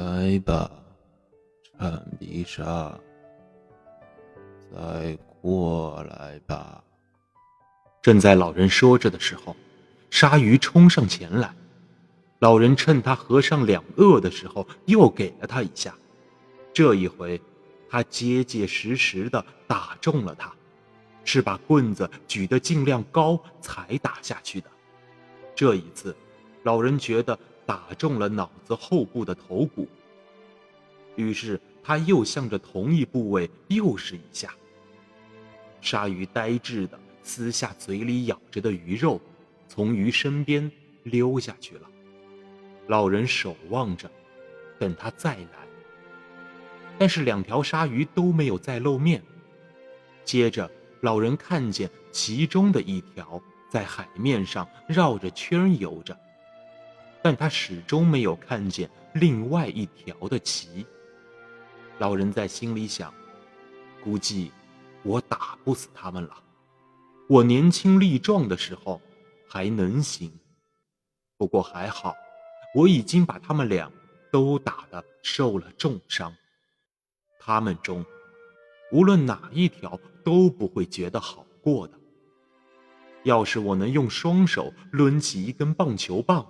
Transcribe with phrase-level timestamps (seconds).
[0.00, 0.70] 来吧，
[1.78, 2.98] 铲鼻沙，
[4.72, 6.82] 再过来吧。
[8.00, 9.54] 正在老人说着的时候，
[10.10, 11.54] 鲨鱼冲上前来。
[12.38, 15.94] 老人趁他合上两颚的时候，又给了他一下。
[16.72, 17.38] 这一回，
[17.90, 20.50] 他结结实实的打中了他，
[21.24, 24.70] 是把棍子举得尽量高才打下去的。
[25.54, 26.16] 这一次，
[26.62, 27.38] 老人觉得
[27.70, 29.86] 打中了脑子后部的头骨，
[31.14, 34.52] 于是他又向着同一部位又是一下。
[35.80, 39.20] 鲨鱼呆滞的撕下嘴里咬着的鱼肉，
[39.68, 40.68] 从鱼身边
[41.04, 41.88] 溜下去了。
[42.88, 44.10] 老人守望着，
[44.76, 45.60] 等他再来。
[46.98, 49.22] 但是两条鲨鱼都没有再露面。
[50.24, 50.68] 接着，
[51.02, 56.18] 老人看见其中的一条在海面上绕着圈游着，
[57.22, 60.86] 但他始终没有看见另外一条的鳍。
[61.98, 63.12] 老人在心里想：
[64.02, 64.50] 估计
[65.02, 66.42] 我打不死他们了。
[67.28, 69.00] 我年轻力壮的时候
[69.46, 70.32] 还能行，
[71.36, 72.14] 不过还好。
[72.74, 73.90] 我已经把他们俩
[74.32, 76.32] 都打得受了重伤，
[77.40, 78.04] 他们中
[78.92, 81.98] 无论哪一条都不会觉得好过的。
[83.24, 86.46] 要是我能用双手抡起一根棒球棒，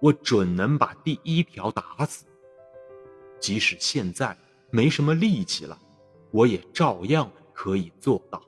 [0.00, 2.26] 我准能把第一条打死。
[3.40, 4.36] 即使现在
[4.70, 5.78] 没什么力气了，
[6.30, 8.42] 我也照样可以做到。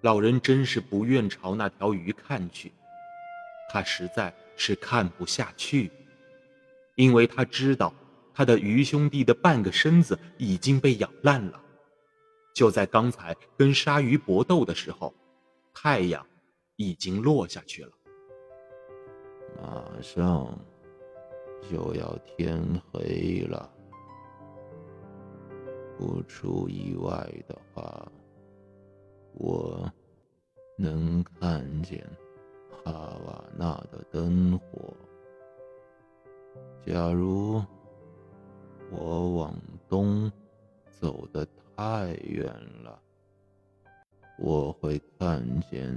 [0.00, 2.72] 老人真是不愿朝那条鱼看去，
[3.70, 5.90] 他实在是看不下去。
[6.96, 7.94] 因为他知道，
[8.34, 11.60] 他的鱼兄弟的半个身子已经被咬烂了。
[12.52, 15.14] 就在刚才跟鲨鱼搏斗的时候，
[15.72, 16.26] 太阳
[16.76, 17.92] 已经落下去了。
[19.62, 20.58] 马上
[21.70, 22.60] 就要天
[22.90, 23.70] 黑了，
[25.96, 27.10] 不出意外
[27.46, 28.10] 的话，
[29.34, 29.88] 我
[30.76, 32.04] 能看见
[32.84, 32.92] 哈
[33.24, 34.92] 瓦那的灯火。
[36.84, 37.62] 假如
[38.90, 39.54] 我往
[39.88, 40.28] 东
[40.90, 42.44] 走得太远
[42.82, 43.00] 了，
[44.40, 45.96] 我会看见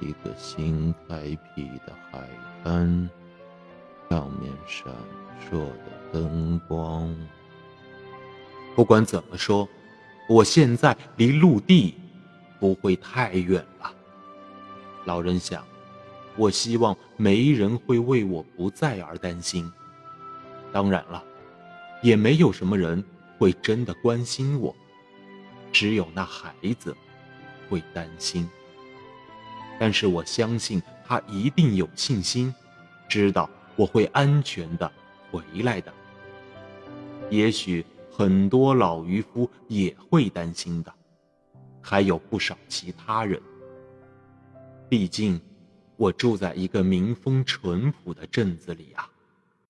[0.00, 2.28] 一个新开辟的海
[2.62, 3.08] 滩，
[4.08, 4.92] 上面闪
[5.50, 7.14] 烁的灯光。
[8.76, 9.68] 不管怎么说，
[10.28, 11.94] 我现在离陆地
[12.60, 13.92] 不会太远了。
[15.04, 15.64] 老人想，
[16.36, 19.70] 我希望没人会为我不在而担心。
[20.72, 21.24] 当然了，
[22.02, 23.02] 也没有什么人
[23.38, 24.74] 会真的关心我，
[25.72, 26.94] 只有那孩子
[27.68, 28.48] 会担心。
[29.78, 32.54] 但是我相信他一定有信心，
[33.08, 34.90] 知道我会安全的
[35.30, 35.92] 回来的。
[37.30, 40.92] 也许很多老渔夫也会担心的，
[41.80, 43.40] 还有不少其他人。
[44.88, 45.40] 毕竟，
[45.96, 49.08] 我住在一个民风淳朴的镇子里啊。